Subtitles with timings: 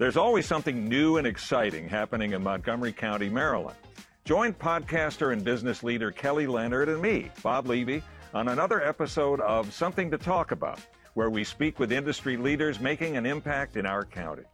[0.00, 3.76] There's always something new and exciting happening in Montgomery County, Maryland.
[4.24, 9.70] Join podcaster and business leader Kelly Leonard and me, Bob Levy, on another episode of
[9.74, 10.80] Something to Talk About,
[11.12, 14.44] where we speak with industry leaders making an impact in our county.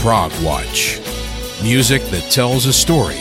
[0.00, 0.98] Prog Watch.
[1.62, 3.20] Music that tells a story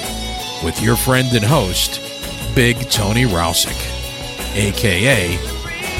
[0.63, 1.99] with your friend and host,
[2.55, 3.98] Big Tony Rousick,
[4.55, 5.37] aka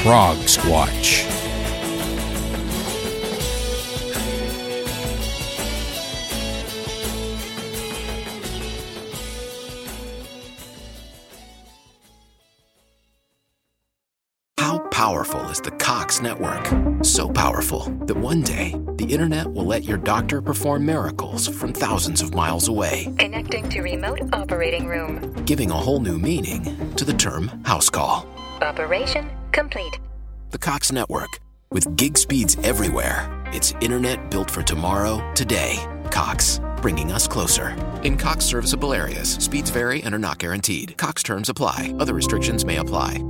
[0.02, 1.26] Prog Squatch.
[14.58, 16.66] How powerful is the Cox network?
[17.02, 22.20] So powerful that one day the internet will let your doctor perform miracles from thousands
[22.20, 25.32] of miles away, Connecting to remote operating room.
[25.46, 28.26] giving a whole new meaning to the term house call.
[28.62, 29.98] Operation complete.
[30.50, 31.40] The Cox network.
[31.70, 35.78] With gig speeds everywhere, it's internet built for tomorrow, today.
[36.10, 37.70] Cox, bringing us closer.
[38.02, 40.96] In Cox serviceable areas, speeds vary and are not guaranteed.
[40.96, 43.24] Cox terms apply, other restrictions may apply.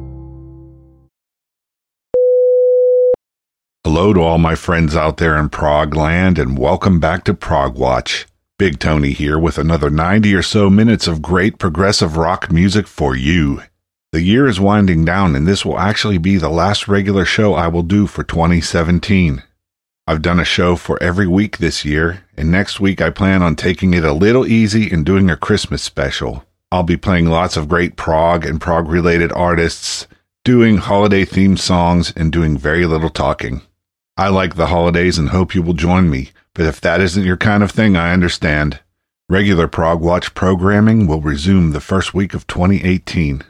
[3.85, 7.77] Hello to all my friends out there in Prog land and welcome back to Prog
[7.77, 8.27] Watch.
[8.59, 13.17] Big Tony here with another 90 or so minutes of great progressive rock music for
[13.17, 13.63] you.
[14.13, 17.69] The year is winding down and this will actually be the last regular show I
[17.69, 19.45] will do for 2017.
[20.05, 23.55] I've done a show for every week this year, and next week I plan on
[23.55, 26.45] taking it a little easy and doing a Christmas special.
[26.73, 30.09] I'll be playing lots of great prog and prog related artists,
[30.45, 33.63] doing holiday themed songs, and doing very little talking.
[34.17, 37.37] I like the holidays and hope you will join me, but if that isn't your
[37.37, 38.81] kind of thing, I understand.
[39.29, 43.45] Regular Prog Watch programming will resume the first week of 2018.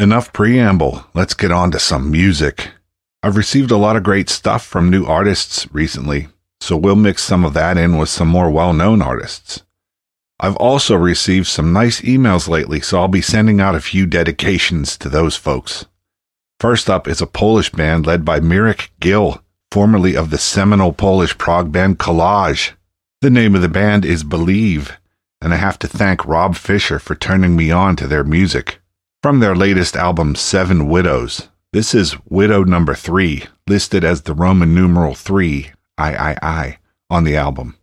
[0.00, 2.70] Enough preamble, let's get on to some music.
[3.20, 6.28] I've received a lot of great stuff from new artists recently,
[6.60, 9.64] so we'll mix some of that in with some more well known artists.
[10.38, 14.96] I've also received some nice emails lately, so I'll be sending out a few dedications
[14.98, 15.86] to those folks.
[16.60, 19.42] First up is a Polish band led by Mirek Gil,
[19.72, 22.70] formerly of the seminal Polish prog band Collage.
[23.20, 24.96] The name of the band is Believe,
[25.40, 28.78] and I have to thank Rob Fisher for turning me on to their music.
[29.20, 34.76] From their latest album, Seven Widows, this is Widow number three, listed as the Roman
[34.76, 36.78] numeral three, I, I, I,
[37.10, 37.76] on the album.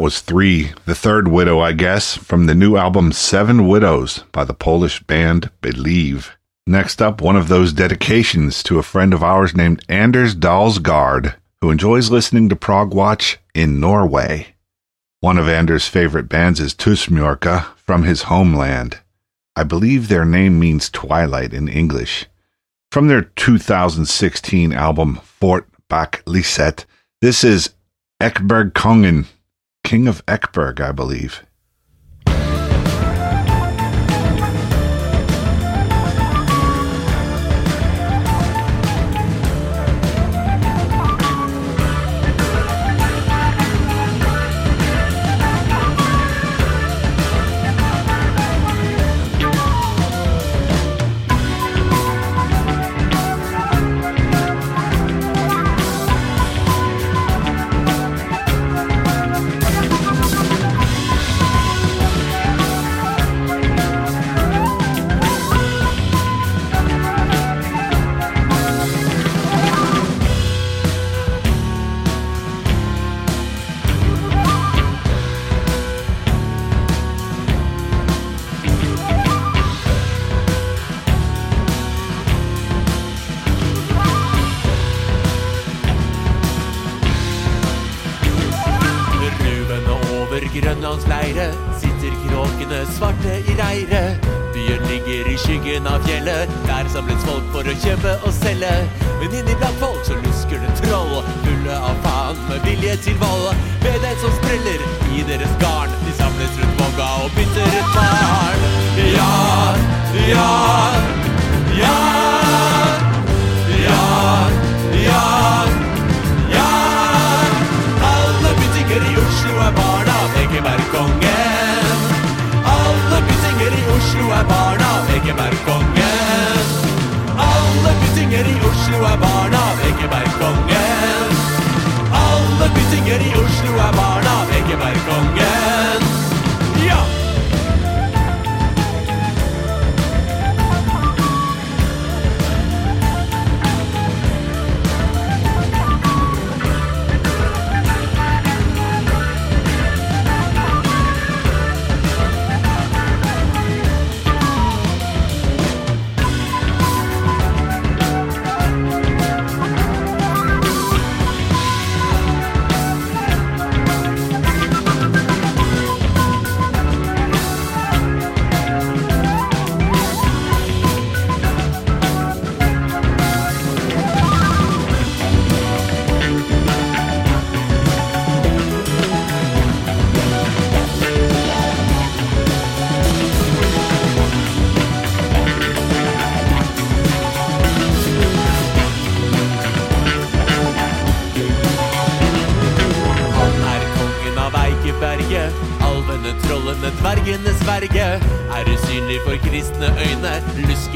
[0.00, 4.54] Was three, the third widow, I guess, from the new album Seven Widows by the
[4.54, 6.38] Polish band Believe.
[6.66, 11.70] Next up, one of those dedications to a friend of ours named Anders Dalsgaard, who
[11.70, 14.54] enjoys listening to Prog Watch in Norway.
[15.20, 19.00] One of Anders' favorite bands is Tusmørke from his homeland.
[19.54, 22.24] I believe their name means twilight in English.
[22.90, 26.86] From their 2016 album Ført Bak Lyset,
[27.20, 27.74] this is
[28.18, 29.26] Ekebergkongen,
[29.90, 31.42] King of Ekeberg, I believe.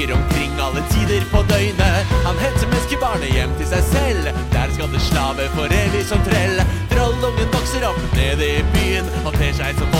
[0.04, 2.06] Lusker omkring alle tider på døgnet.
[2.26, 6.61] Han henter menneskebarnet hjem til seg selv, der skal det slave for evig som trell.
[6.92, 9.08] Trollungen vokser opp nede i byen,
[9.38, 9.93] ter seg som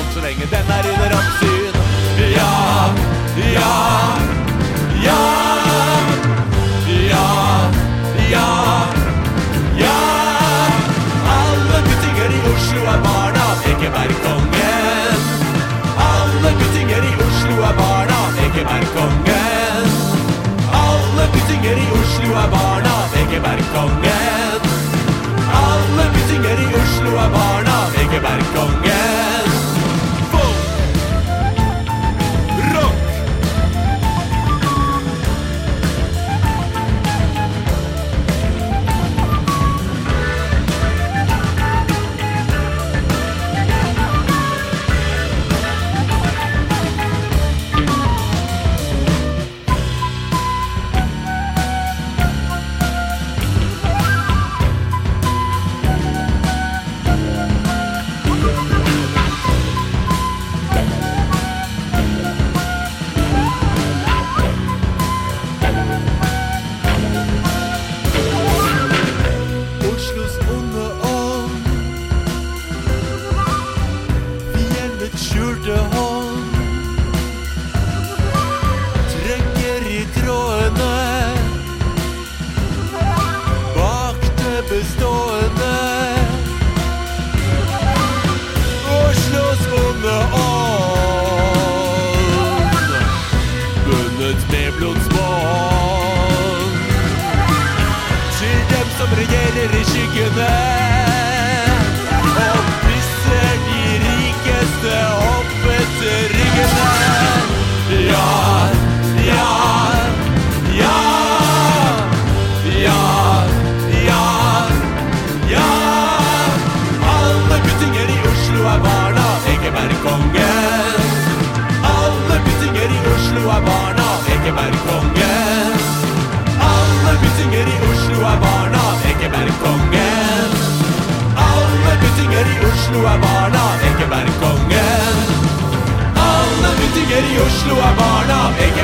[23.75, 24.03] Ekebergkongen.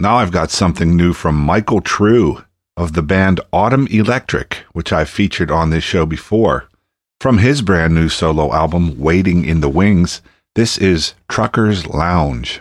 [0.00, 2.44] Now I've got something new from Michael Trew
[2.76, 6.68] of the band Autumn Electric, which I've featured on this show before.
[7.20, 10.22] From his brand new solo album, Waiting in the Wings,
[10.54, 12.60] this is Trucker's Lounge.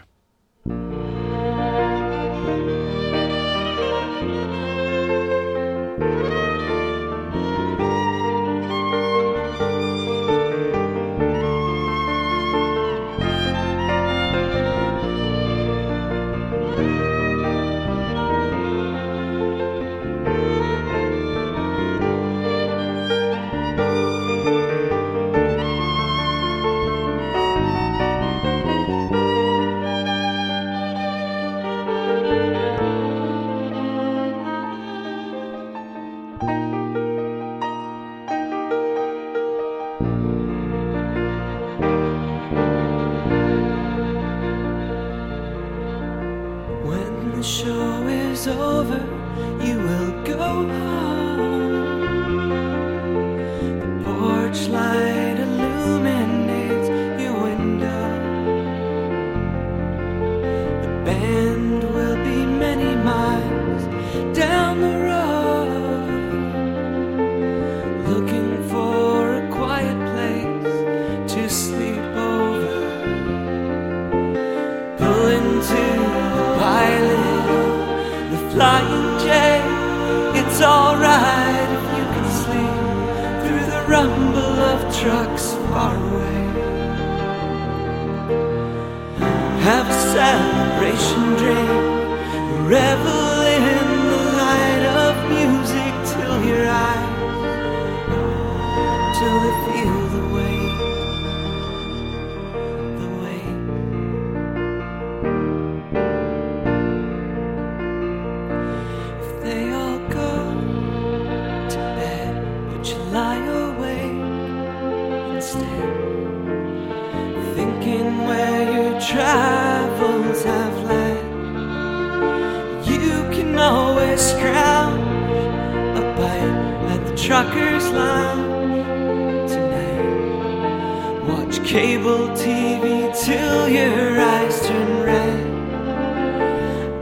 [131.67, 135.45] Cable TV till your eyes turn red.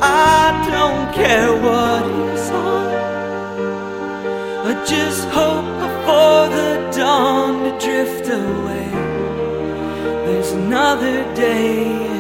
[0.02, 2.88] I don't care what is on.
[4.66, 8.90] I just hope before the dawn to drift away.
[10.26, 12.15] There's another day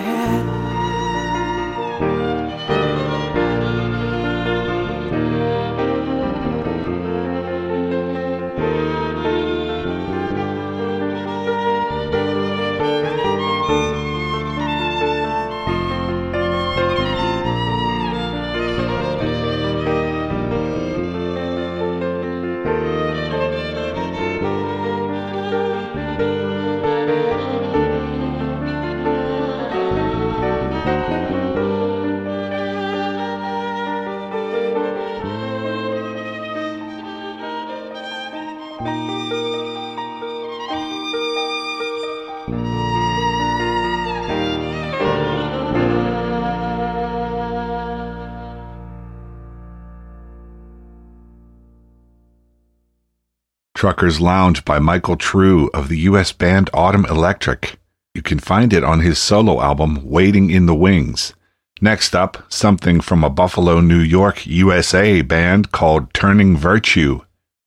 [53.75, 57.77] Trucker's Lounge by Michael Trew of the US band Autumn Electric.
[58.13, 61.33] You can find it on his solo album Waiting in the Wings.
[61.81, 67.19] Next up, something from a Buffalo, New York, USA band called Turning Virtue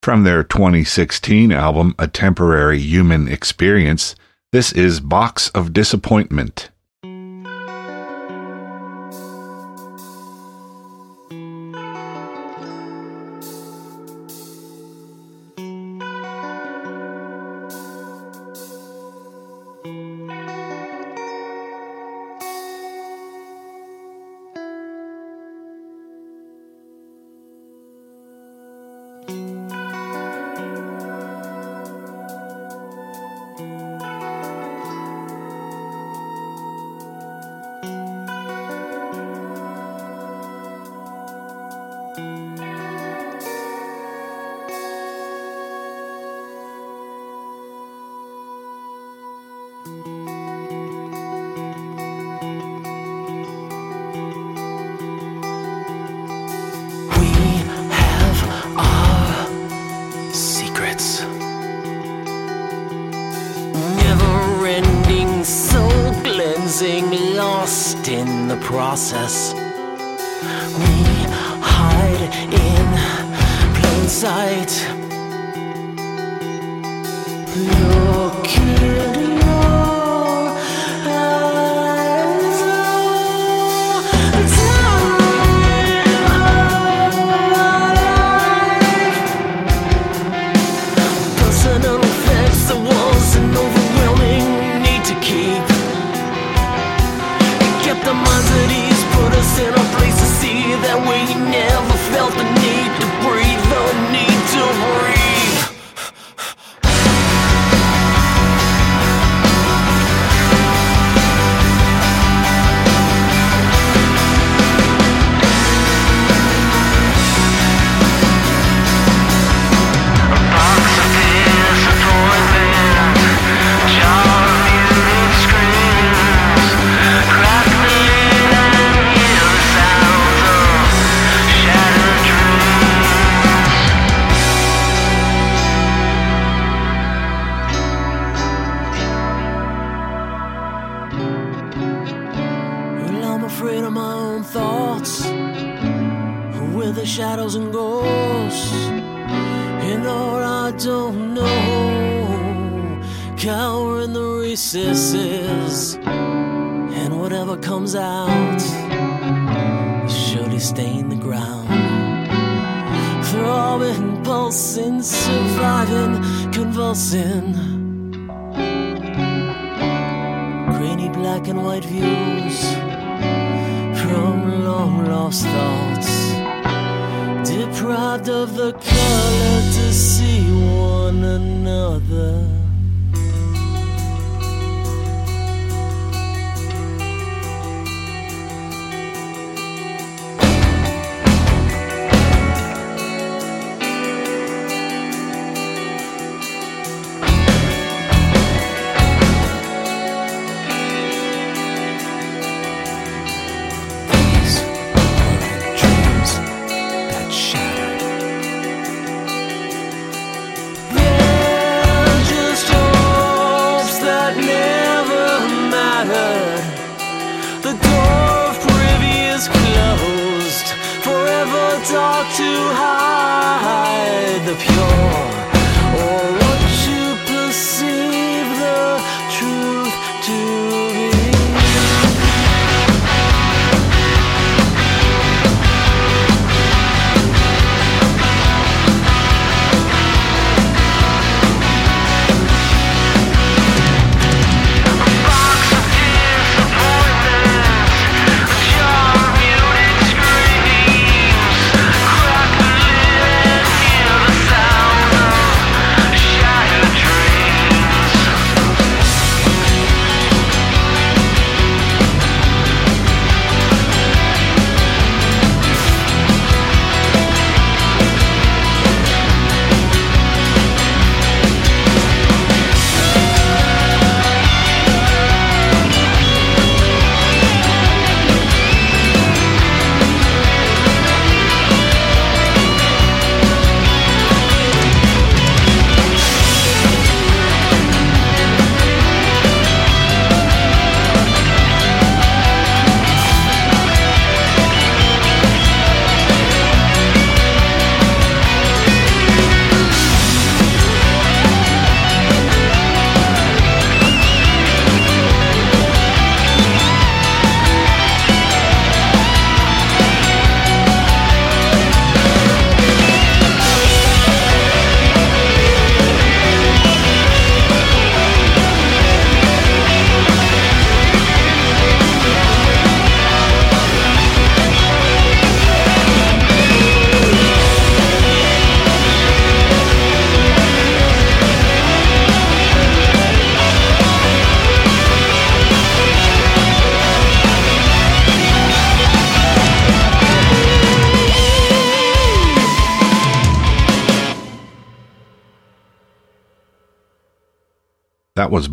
[0.02, 4.16] From their 2016 album, A Temporary Human Experience,
[4.50, 6.70] this is Box of Disappointment.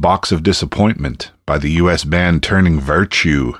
[0.05, 3.53] Box of Disappointment by the US band Turning Virtue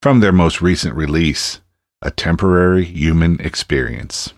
[0.00, 1.60] from their most recent release,
[2.02, 4.32] A Temporary Human Experience.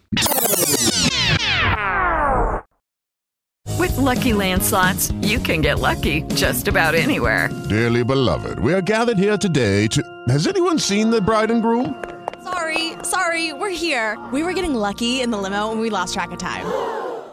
[3.79, 7.51] With Lucky Land slots, you can get lucky just about anywhere.
[7.69, 10.03] Dearly beloved, we are gathered here today to.
[10.29, 12.03] Has anyone seen the bride and groom?
[12.43, 14.19] Sorry, sorry, we're here.
[14.33, 17.10] We were getting lucky in the limo and we lost track of time.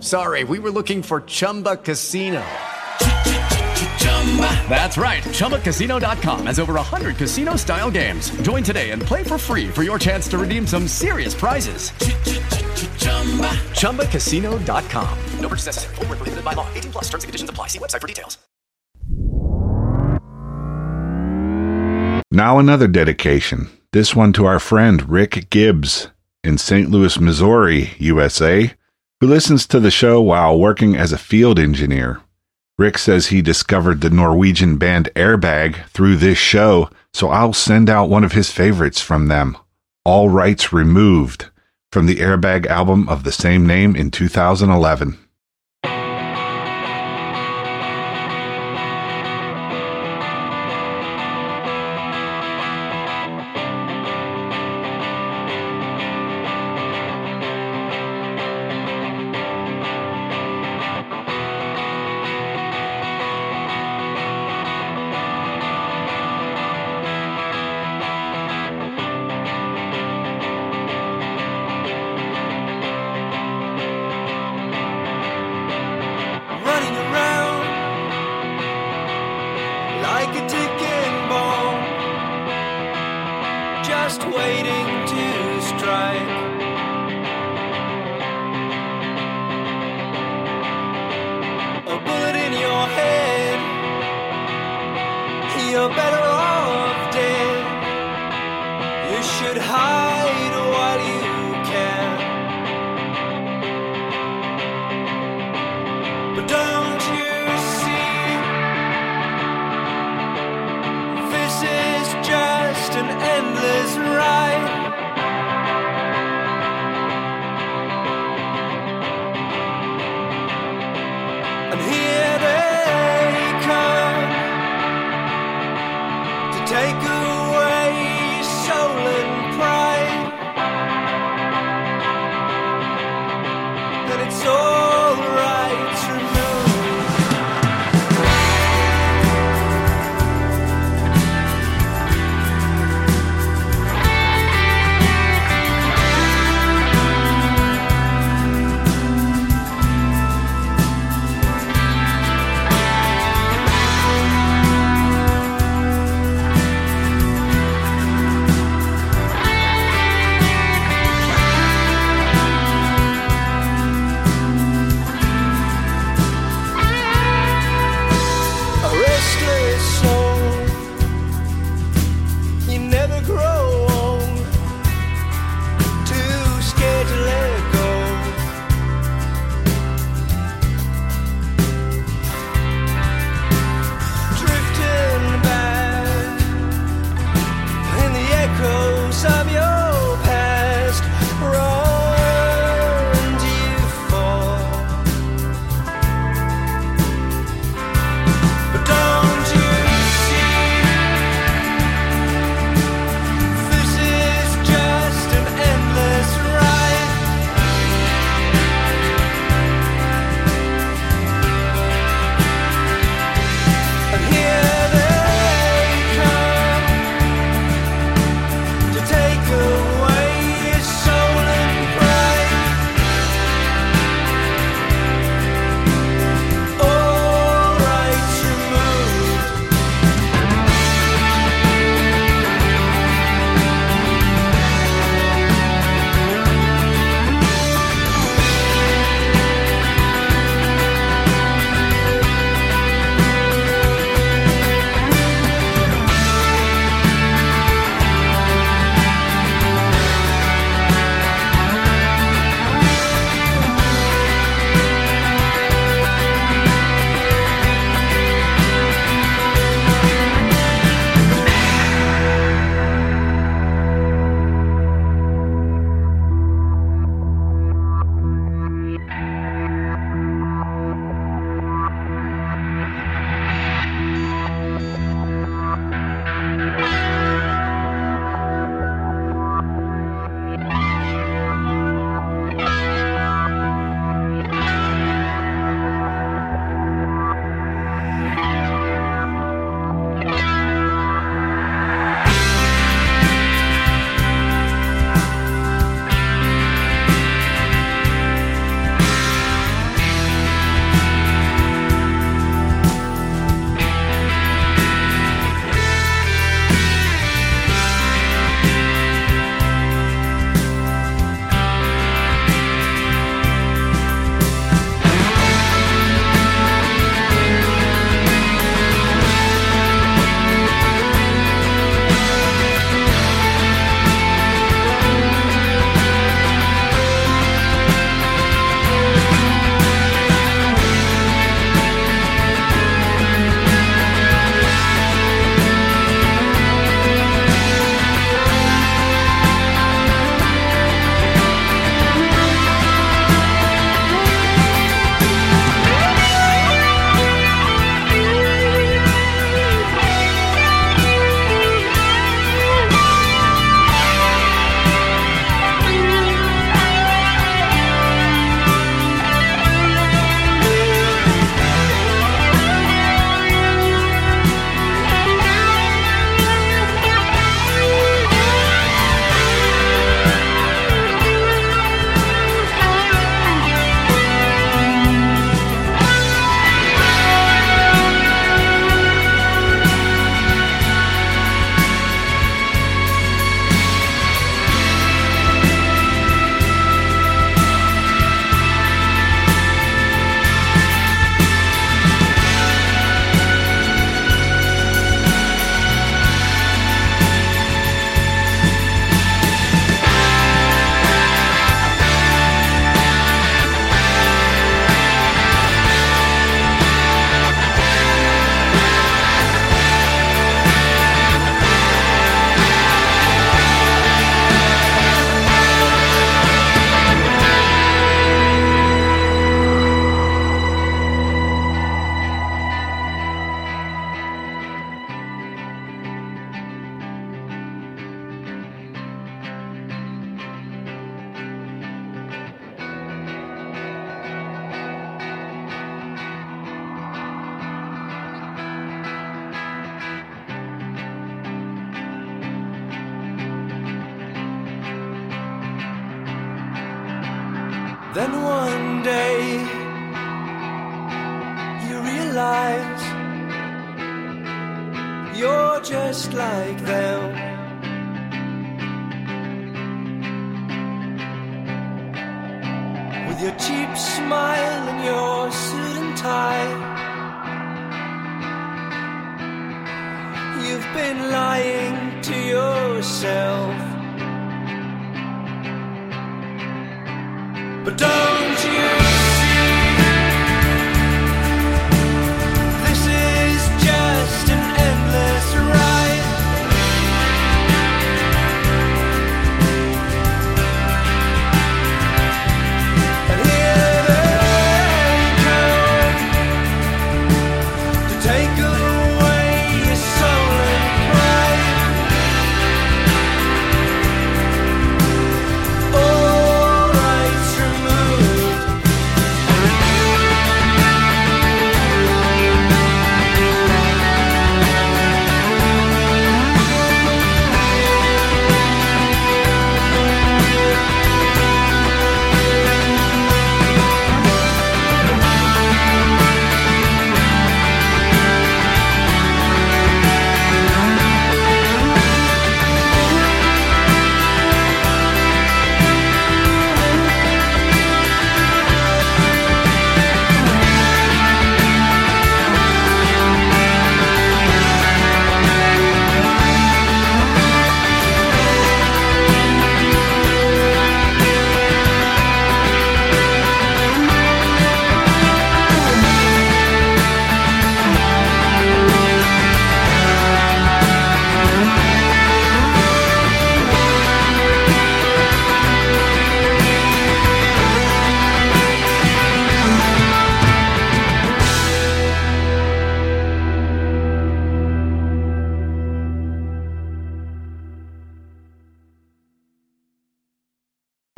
[0.00, 0.44] sorry.
[0.44, 2.44] We were looking for Chumba Casino.
[4.68, 5.22] That's right.
[5.22, 8.30] ChumbaCasino.com has over 100 casino style games.
[8.42, 11.90] Join today and play for free for your chance to redeem some serious prizes.
[13.80, 15.18] ChumbaCasino.com.
[15.40, 15.94] No purchase necessary.
[15.94, 16.68] Full prohibited by law.
[16.74, 17.68] 18 plus terms and conditions apply.
[17.68, 18.36] See website for details.
[22.32, 23.70] Now, another dedication.
[23.92, 26.10] This one to our friend Rick Gibbs
[26.44, 26.90] in St.
[26.90, 28.74] Louis, Missouri, USA,
[29.20, 32.20] who listens to the show while working as a field engineer.
[32.78, 38.10] Rick says he discovered the Norwegian band Airbag through this show, so I'll send out
[38.10, 39.56] one of his favorites from them
[40.04, 41.46] All Rights Removed
[41.90, 45.18] from the Airbag album of the same name in 2011.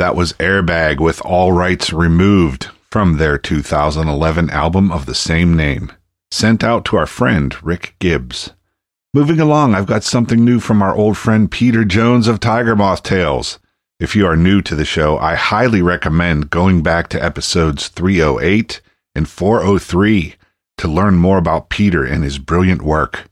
[0.09, 5.92] That was Airbag with All Rights Removed from their 2011 album of the same name,
[6.30, 8.54] sent out to our friend Rick Gibbs.
[9.12, 13.02] Moving along, I've got something new from our old friend Peter Jones of Tiger Moth
[13.02, 13.59] Tales.
[14.00, 18.80] If you are new to the show, I highly recommend going back to episodes 308
[19.14, 20.36] and 403
[20.78, 23.28] to learn more about Peter and his brilliant work.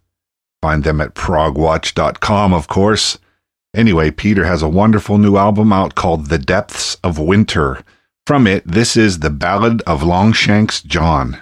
[0.60, 3.18] Find them at progwatch.com, of course.
[3.76, 7.84] Anyway, Peter has a wonderful new album out called The Depths of Winter.
[8.26, 11.36] From it, this is The Ballad of Longshanks John.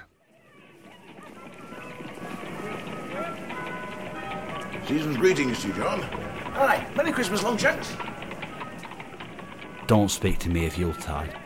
[4.85, 6.03] Season's greetings to you, John.
[6.57, 7.93] Aye, Merry Christmas, Longshanks.
[9.87, 11.39] Don't speak to me of Yuletide.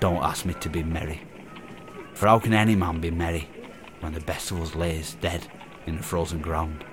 [0.00, 1.22] Don't ask me to be merry.
[2.12, 3.48] For how can any man be merry
[4.00, 5.46] when the best of us lays dead
[5.86, 6.84] in the frozen ground?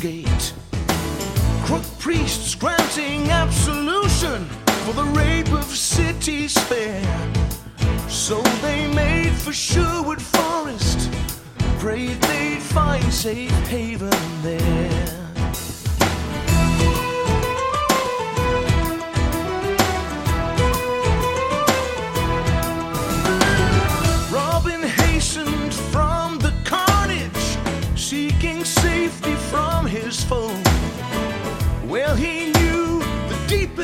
[0.00, 0.54] Gate.
[1.64, 4.46] Crook priests granting absolution
[4.84, 7.02] for the rape of cities fair.
[8.08, 11.10] So they made for Sherwood Forest,
[11.78, 14.10] prayed they'd find safe haven
[14.42, 15.29] there.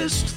[0.07, 0.36] Deepest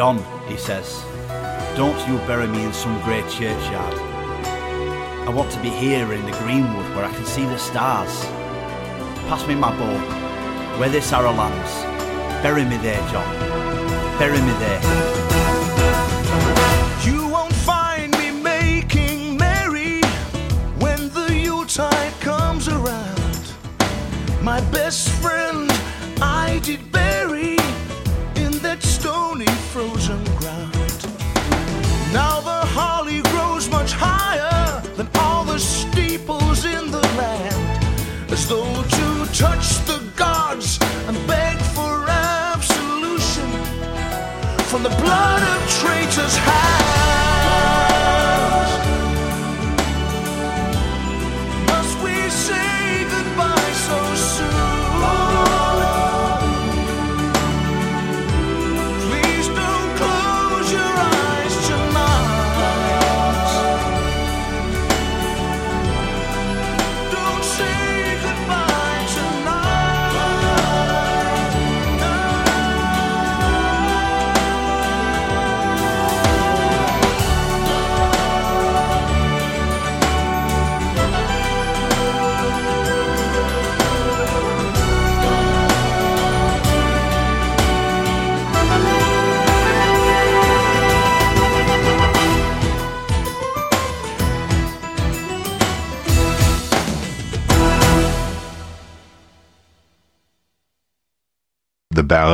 [0.00, 1.04] John, he says,
[1.76, 3.94] don't you bury me in some great churchyard.
[5.28, 8.24] I want to be here in the greenwood where I can see the stars.
[9.28, 11.72] Pass me my bow, where this arrow lands.
[12.42, 13.28] Bury me there, John.
[14.18, 14.80] Bury me there.
[17.04, 17.50] You won't
[46.10, 46.79] traitors' hands.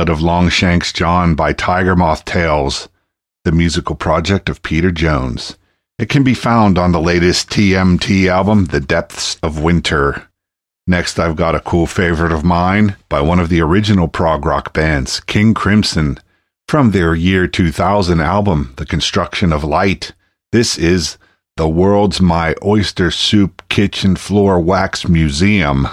[0.07, 2.87] Ballad of Longshanks John by Tiger Moth Tales,
[3.43, 5.57] the musical project of Peter Jones.
[5.99, 10.29] It can be found on the latest TMT album, The Depths of Winter.
[10.87, 14.71] Next, I've got a cool favorite of mine by one of the original prog rock
[14.71, 16.19] bands, King Crimson,
[16.69, 20.13] from their year 2000 album, The Construction of Light.
[20.53, 21.17] This is
[21.57, 25.85] The World's My Oyster Soup Kitchen Floor Wax Museum.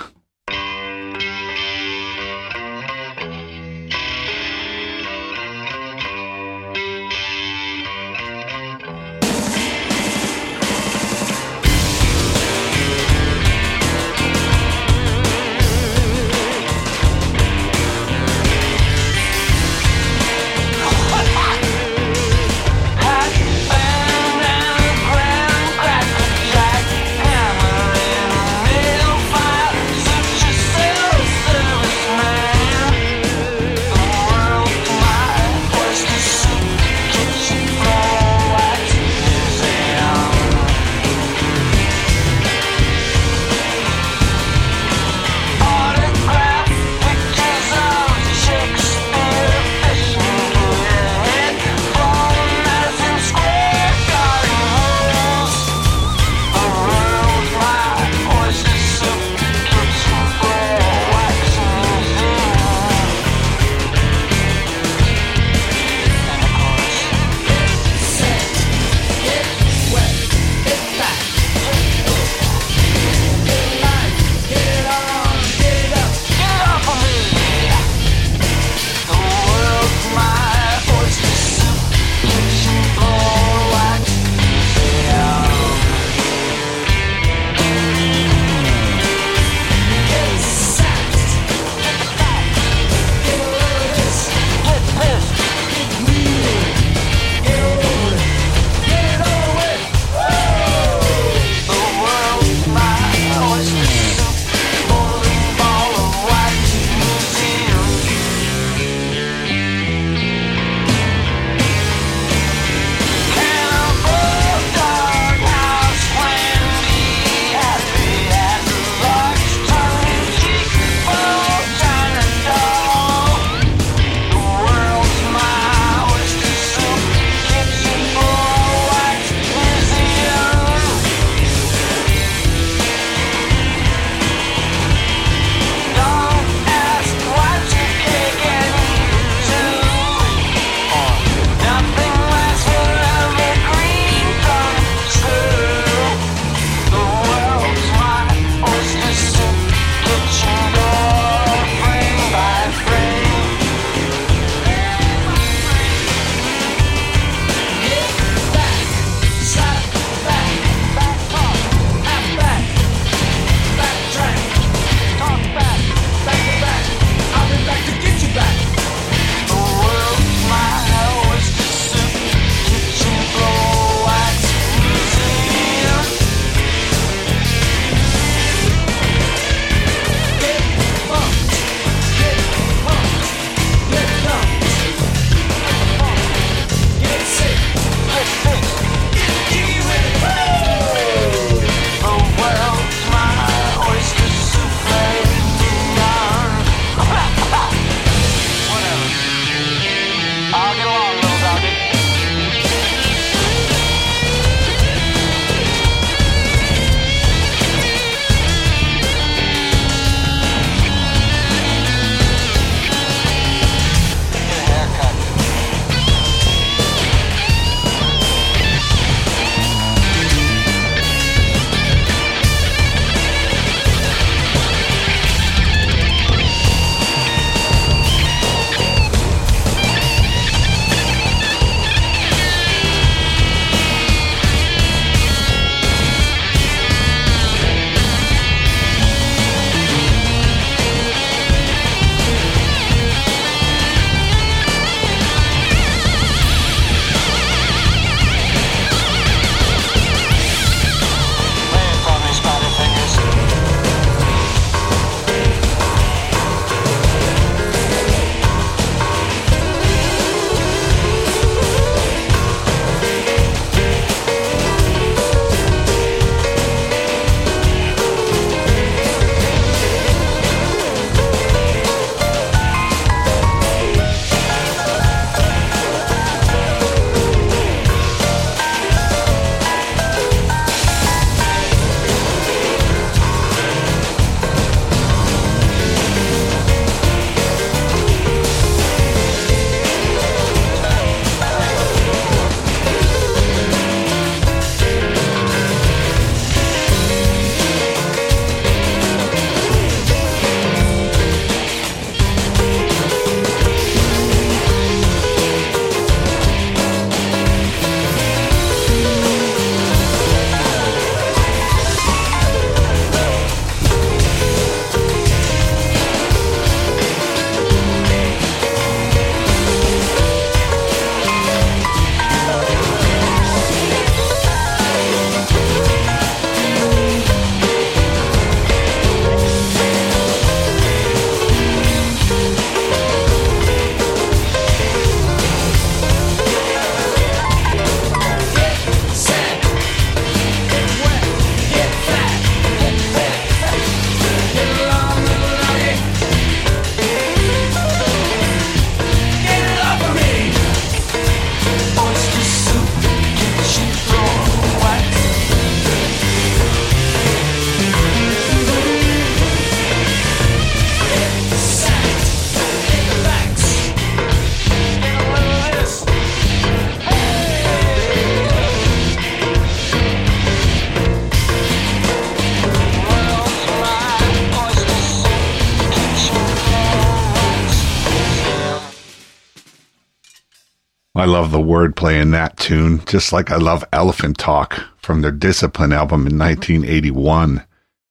[381.75, 386.39] Wordplay in that tune, just like I love Elephant Talk from their Discipline album in
[386.39, 387.65] 1981.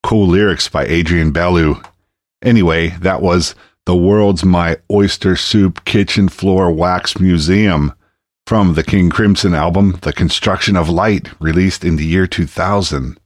[0.03, 1.81] Cool lyrics by Adrian Belew.
[2.41, 3.55] Anyway, that was
[3.85, 7.93] The World's My Oyster Soup Kitchen Floor Wax Museum
[8.45, 13.17] from the King Crimson album The Construction of Light, released in the year 2000.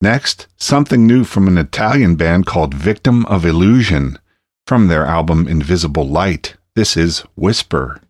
[0.00, 4.18] Next, something new from an Italian band called Victim of Illusion
[4.66, 6.54] from their album Invisible Light.
[6.74, 8.00] This is Whisper.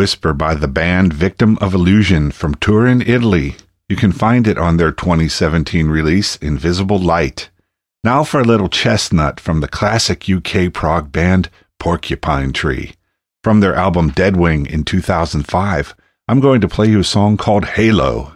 [0.00, 3.56] Whisper by the band Victim of Illusion from Turin, Italy.
[3.86, 7.50] You can find it on their 2017 release, Invisible Light.
[8.02, 12.94] Now for a little chestnut from the classic UK prog band Porcupine Tree.
[13.44, 15.94] From their album Deadwing in 2005,
[16.28, 18.34] I'm going to play you a song called Halo.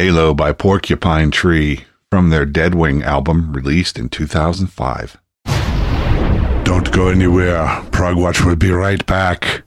[0.00, 5.18] Halo by Porcupine Tree from their Deadwing album released in 2005.
[6.64, 7.82] Don't go anywhere.
[7.92, 9.62] Progwatch will be right back.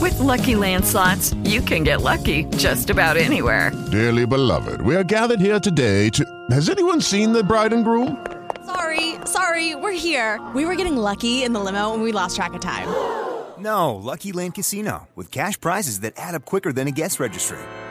[0.00, 3.72] With Lucky Land slots, you can get lucky just about anywhere.
[3.90, 6.24] Dearly beloved, we are gathered here today to.
[6.52, 8.24] Has anyone seen the bride and groom?
[8.66, 10.40] Sorry, sorry, we're here.
[10.54, 12.86] We were getting lucky in the limo and we lost track of time.
[13.58, 17.58] No, Lucky Land Casino, with cash prizes that add up quicker than a guest registry.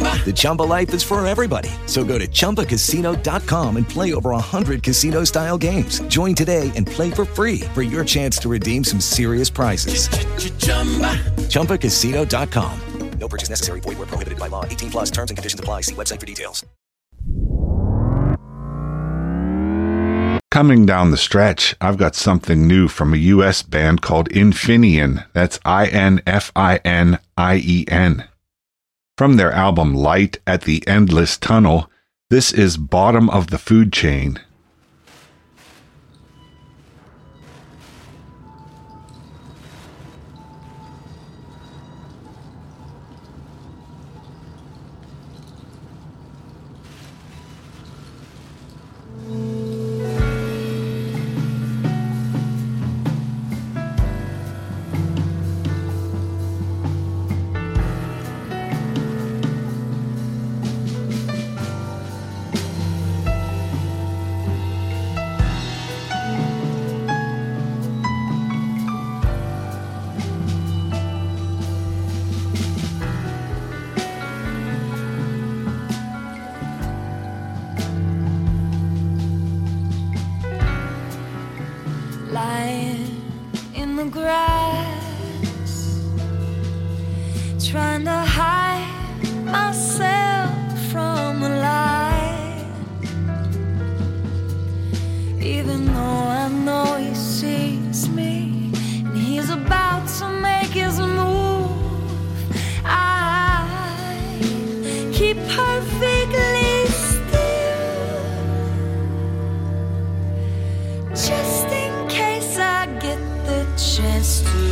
[0.00, 1.70] The Chumba life is for everybody.
[1.86, 6.00] So go to ChumbaCasino.com and play over 100 casino style games.
[6.02, 10.08] Join today and play for free for your chance to redeem some serious prizes.
[11.48, 12.80] ChumbaCasino.com.
[13.18, 13.80] No purchase necessary.
[13.80, 14.64] Void where prohibited by law.
[14.64, 15.82] 18 plus terms and conditions apply.
[15.82, 16.64] See website for details.
[20.50, 25.24] Coming down the stretch, I've got something new from a US band called iNFiNiEN.
[25.32, 28.24] That's I N F I N I E N.
[29.20, 31.90] From their album Light at the Endless Tunnel,
[32.30, 34.40] this is Bottom of the Food Chain.
[113.80, 114.69] The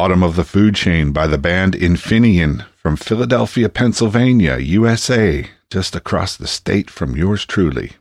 [0.00, 6.38] bottom of the food chain by the band iNFiNiEN from Philadelphia, Pennsylvania, USA, just across
[6.38, 7.92] the state from yours truly.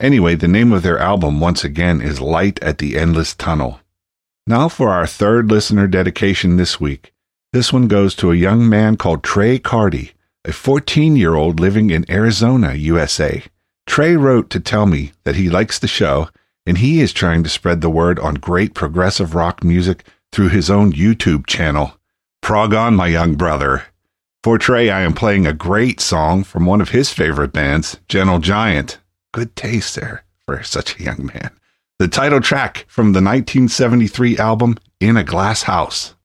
[0.00, 3.80] Anyway, the name of their album once again is Light at the Endless Tunnel.
[4.46, 7.12] Now for our third listener dedication this week.
[7.52, 10.12] This one goes to a young man called Trey Cardy,
[10.46, 13.42] a 14 year old living in Arizona, USA.
[13.86, 16.30] Trey wrote to tell me that he likes the show
[16.64, 20.70] and he is trying to spread the word on great progressive rock music through his
[20.70, 21.98] own YouTube channel.
[22.40, 23.84] Prog on, my young brother.
[24.42, 28.40] For Trey, I am playing a great song from one of his favorite bands, Gentle
[28.40, 28.98] Giant.
[29.32, 31.50] Good taste there for such a young man.
[31.98, 36.16] The title track from the 1973 album, In a Glass House.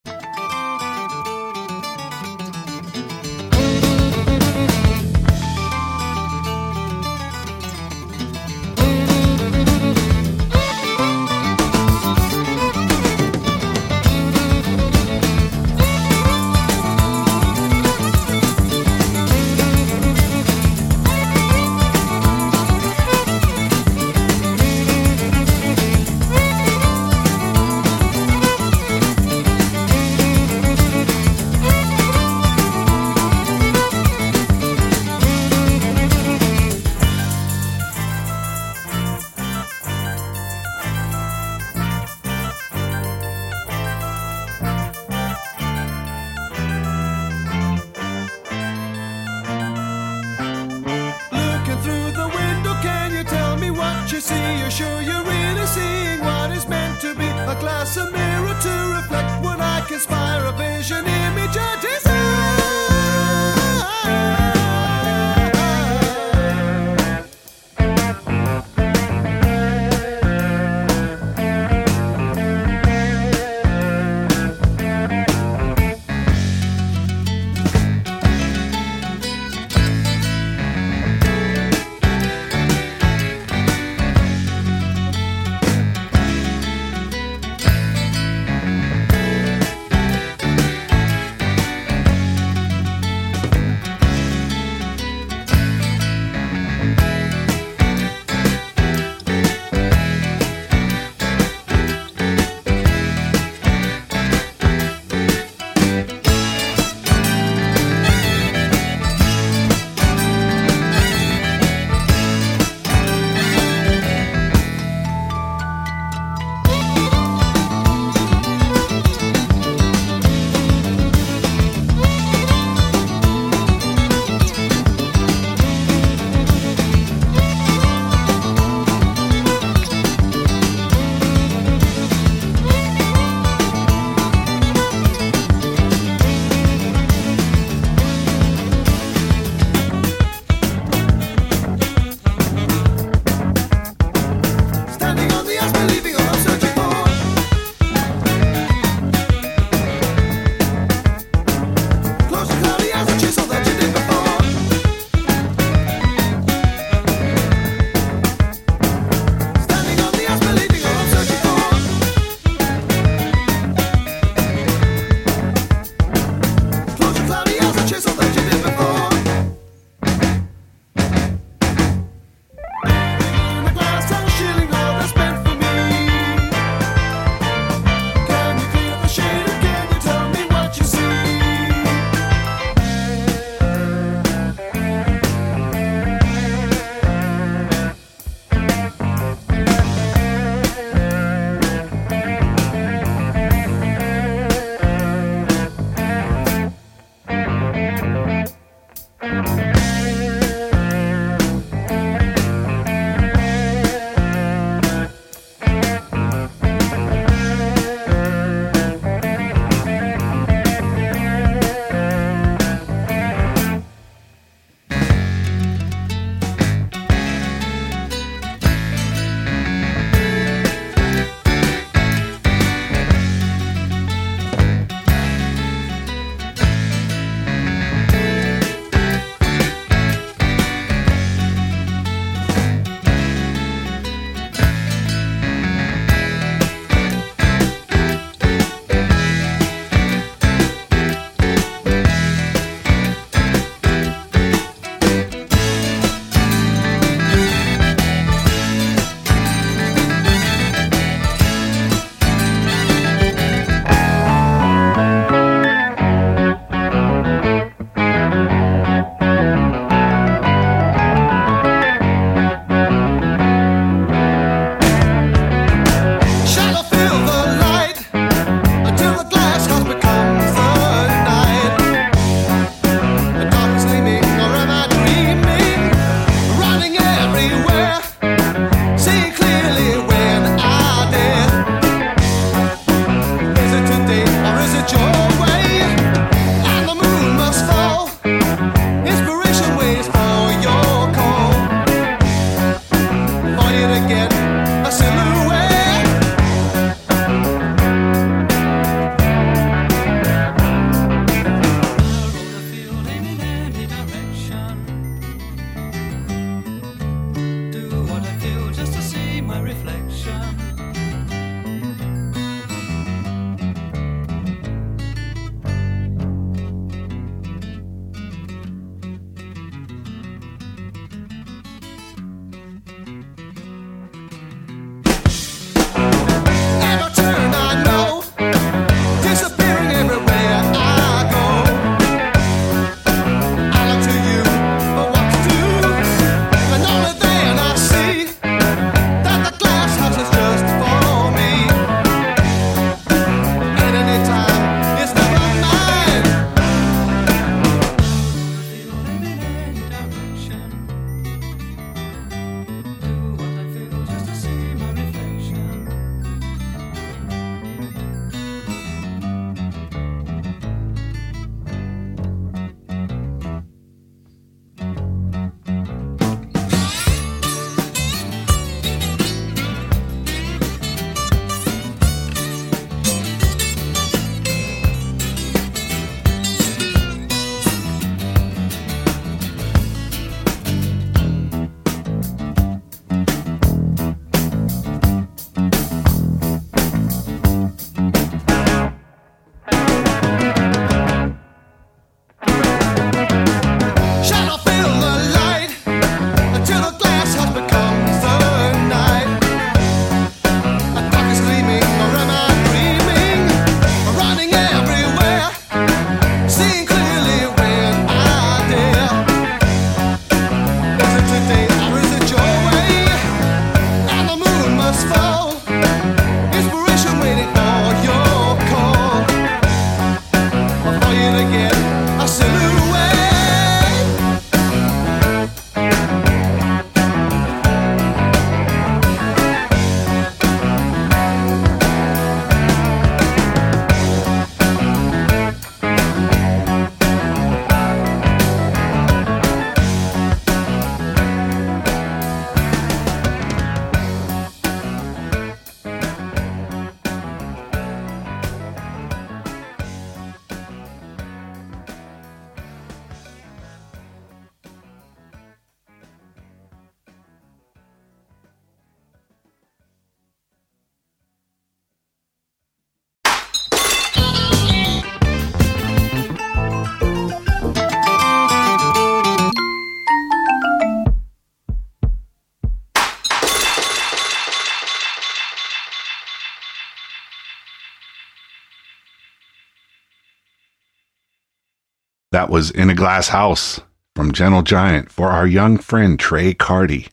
[482.47, 483.81] that was In a Glass House
[484.15, 487.09] from Gentle Giant for our young friend Trey Cardy.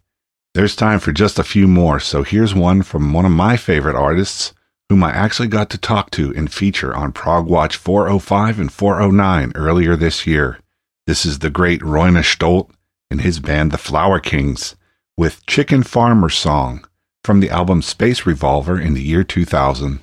[0.54, 3.96] There's time for just a few more, so here's one from one of my favorite
[3.96, 4.54] artists,
[4.88, 9.50] whom I actually got to talk to and feature on Prog Watch 405 and 409
[9.56, 10.60] earlier this year.
[11.08, 12.70] This is the great Roine Stolt
[13.10, 14.76] and his band The Flower Kings
[15.16, 16.84] with Chicken Farmer Song
[17.24, 19.98] from the album Space Revolver in the year 2000.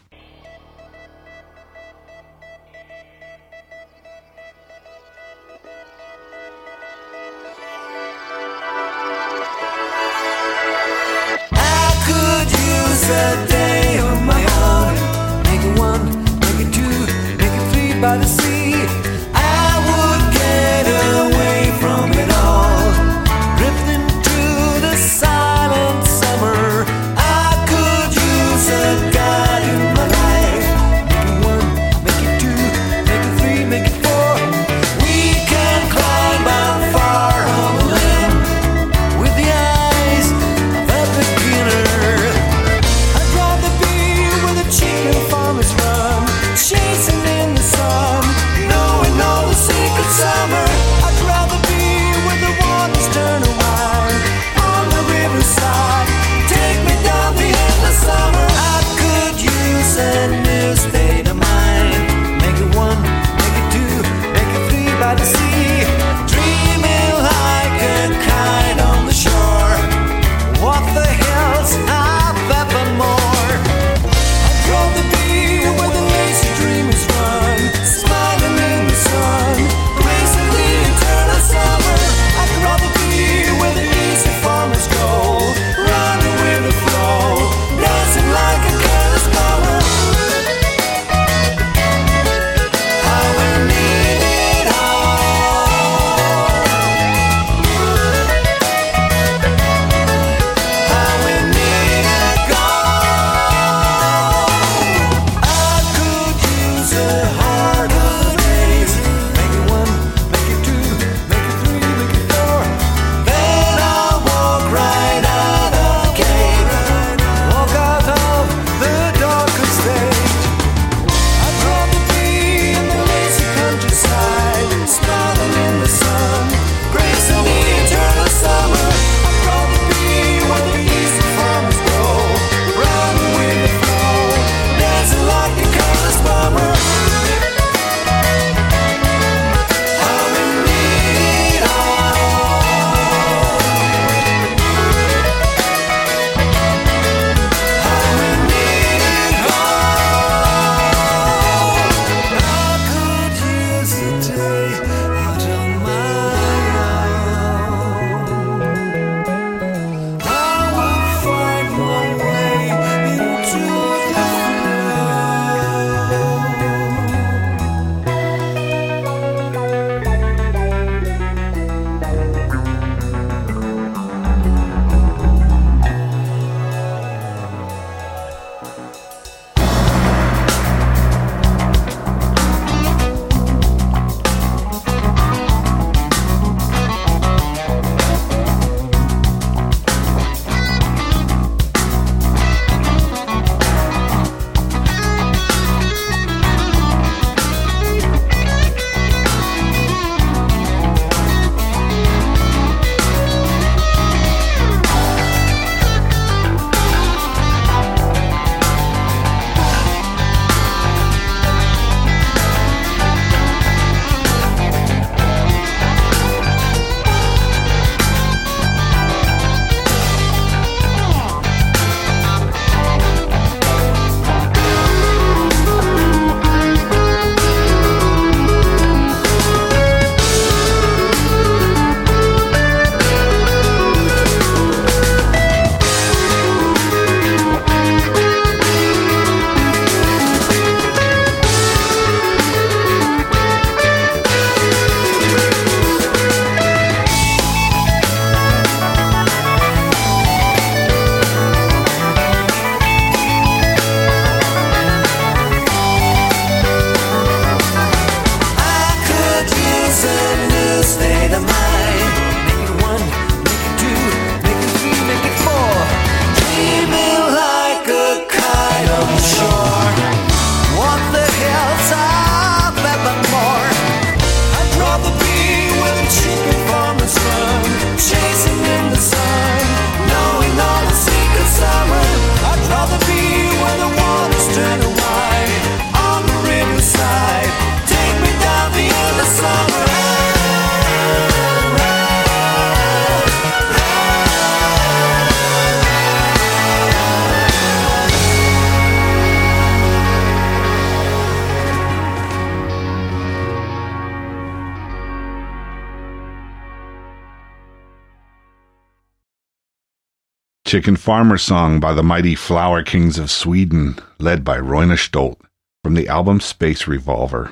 [310.72, 315.38] Chicken Farmer Song by the mighty Flower Kings of Sweden, led by Roine Stolt,
[315.84, 317.52] from the album Space Revolver.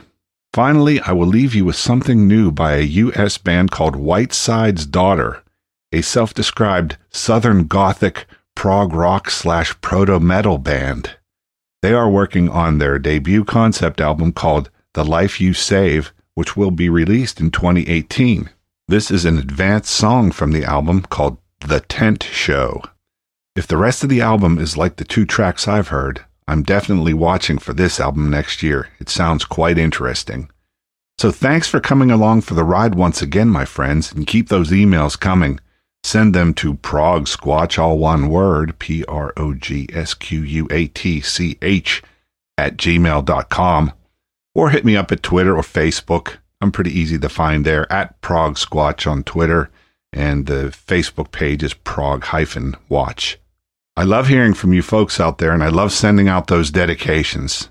[0.54, 3.38] Finally, I will leave you with something new by a U.S.
[3.38, 5.44] band called Whiteside's Daughter,
[5.92, 8.26] a self described Southern Gothic
[8.56, 11.18] prog rock slash proto metal band.
[11.82, 16.72] They are working on their debut concept album called The Life You Save, which will
[16.72, 18.50] be released in 2018.
[18.88, 22.82] This is an advanced song from the album called The Tent Show.
[23.56, 27.14] If the rest of the album is like the two tracks I've heard, I'm definitely
[27.14, 28.90] watching for this album next year.
[29.00, 30.50] It sounds quite interesting.
[31.20, 34.72] So thanks for coming along for the ride once again, my friends, and keep those
[34.72, 35.60] emails coming.
[36.04, 40.68] Send them to Prog Squatch, all one word, P R O G S Q U
[40.72, 42.02] A T C H,
[42.58, 43.92] at gmail.com,
[44.56, 46.38] or hit me up at Twitter or Facebook.
[46.62, 49.70] I'm pretty easy to find there at Prog Squatch on Twitter,
[50.14, 53.40] and the Facebook page is Prog hyphen Watch.
[53.96, 57.70] I love hearing from you folks out there, and I love sending out those dedications.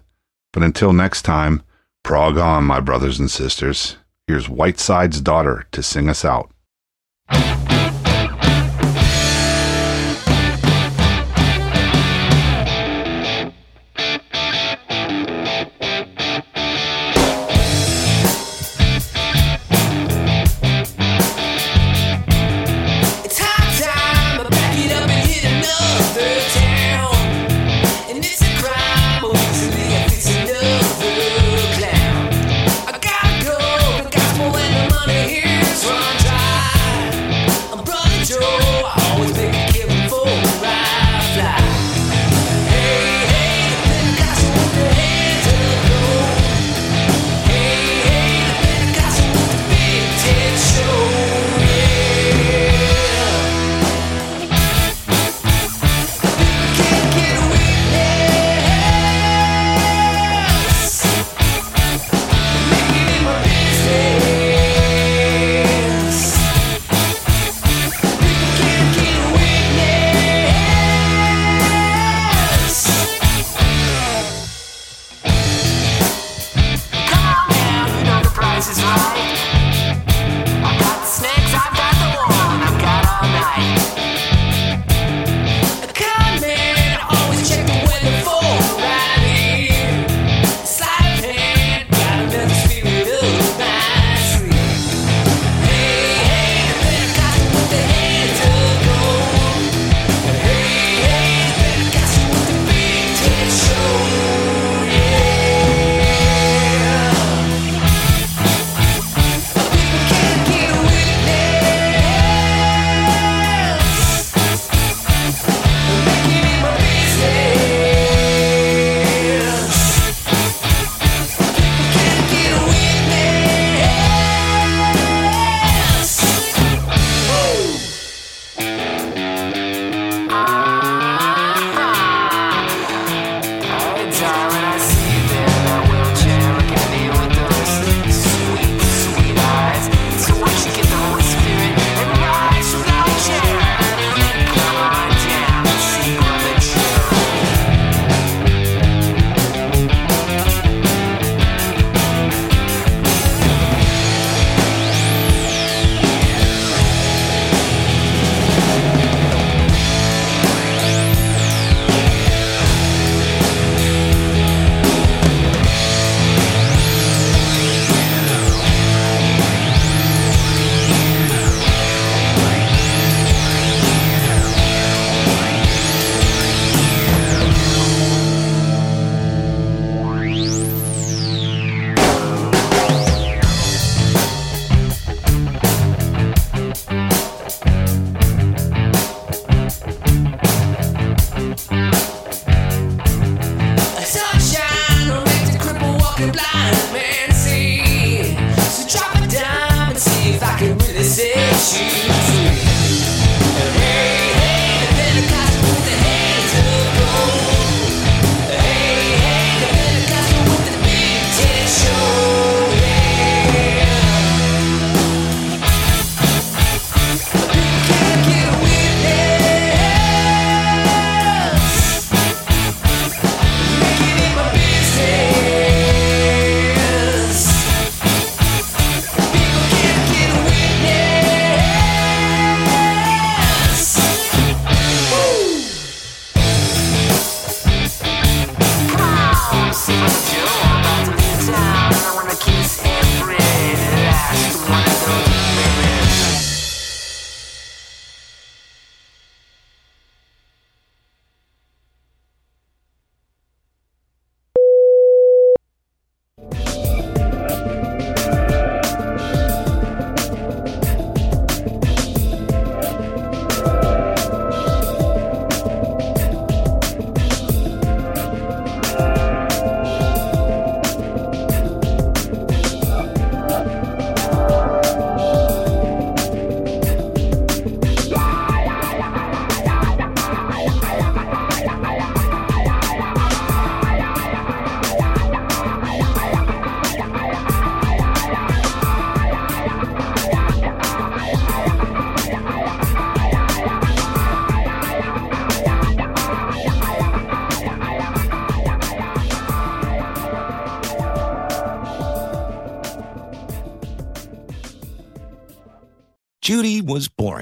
[0.53, 1.63] But until next time,
[2.03, 3.97] prog on, my brothers and sisters.
[4.27, 6.51] Here's Whiteside's daughter to sing us out.